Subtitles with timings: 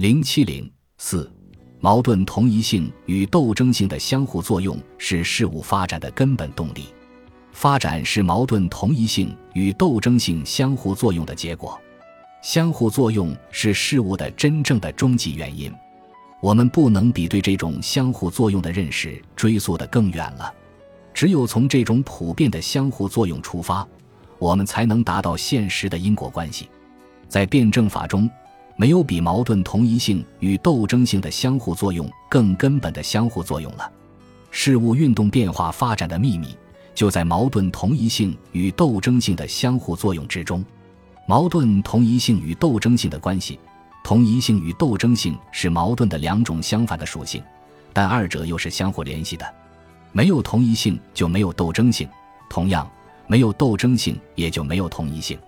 [0.00, 1.30] 零七零四，
[1.78, 6.86] 矛盾同一性与斗争性的相互作用是事物发展的根本动力。
[7.52, 11.78] 发展是矛盾同一性与斗争性相互作用的结果。
[12.40, 15.70] 相互作用是事物的真正的终极原因。
[16.40, 20.50] 我们不能比对这种相互作用的认识追溯得更远了。
[21.12, 23.86] 只有从这种普遍的相互作用出发，
[24.38, 26.70] 我们才能达到现实的因果关系。
[27.28, 28.30] 在辩证法中。
[28.80, 33.92] 没有比矛盾同一性与斗争性的相互作用更根本的相互作用了。
[34.50, 36.56] 事物运动变化发展的秘密
[36.94, 40.64] 就在矛盾同一性与斗争性的相互作用之中。
[41.26, 43.60] 矛盾同一性与斗争性的关系，
[44.02, 47.42] 同一性与斗争性是矛盾的两种相反的属性，
[47.92, 49.44] 但二者又是相互联系的。
[50.10, 52.08] 没有同一性就没有斗争性，
[52.48, 52.90] 同样
[53.26, 55.38] 没有斗争性也就没有同一性。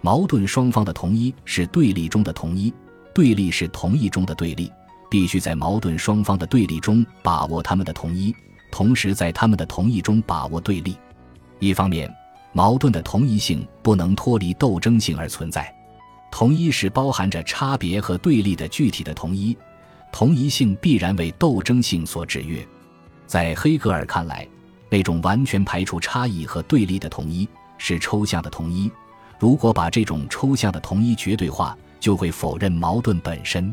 [0.00, 2.72] 矛盾双方的同一是对立中的同一，
[3.14, 4.70] 对立是同一中的对立。
[5.10, 8.30] 必须在矛盾双方的对立中把握他们的同一，
[8.70, 10.94] 同时在他们的同一中把握对立。
[11.60, 12.14] 一方面，
[12.52, 15.74] 矛盾的同一性不能脱离斗争性而存在，
[16.30, 19.56] 同一是包含着差别和对立的具体的同一，
[20.12, 22.62] 同一性必然为斗争性所制约。
[23.26, 24.46] 在黑格尔看来，
[24.90, 28.90] 那种完全排除差异和对立的统一是抽象的统一。
[29.38, 33.72] 如果把这种抽象的同一绝对化，就会否认矛盾本身。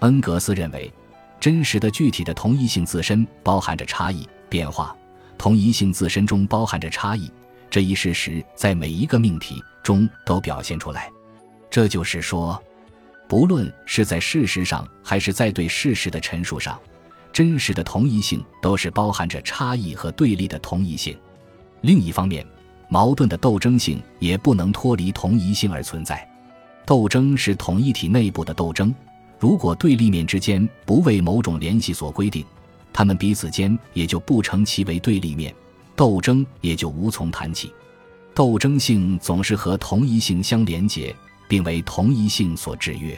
[0.00, 0.92] 恩格斯认为，
[1.38, 4.94] 真实的具体的同一性自身包含着差异变化，
[5.38, 7.30] 同一性自身中包含着差异
[7.70, 11.10] 这一事实，在每一个命题中都表现出来。
[11.70, 12.62] 这就是说，
[13.26, 16.78] 不论是在事实上还是在对事实的陈述上，
[17.32, 21.16] 真实的同一性都是包含着差异和对立的同一性。
[21.80, 22.46] 另一方面。
[22.90, 26.28] 矛盾的斗争性也不能脱离同一性而存在。
[26.84, 28.92] 斗争是统一体内部的斗争，
[29.38, 32.44] 如果对立面之间不为某种联系所规定，
[32.92, 35.54] 他们彼此间也就不成其为对立面，
[35.94, 37.72] 斗争也就无从谈起。
[38.34, 41.14] 斗争性总是和同一性相连结，
[41.46, 43.16] 并为同一性所制约。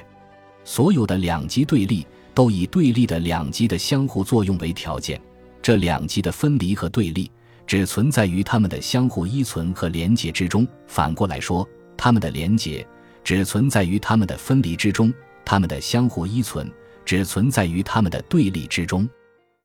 [0.65, 5.19] 所有的两极对立都以对立的两极的相互作用为条件，
[5.63, 7.31] 这两极的分离和对立。
[7.67, 10.67] 只存在于他们的相互依存和连结之中。
[10.87, 12.87] 反过来说，他们的连结
[13.25, 15.11] 只存在于他们的分离之中；
[15.45, 16.71] 他们的相互依存
[17.05, 19.09] 只存在于他们的对立之中。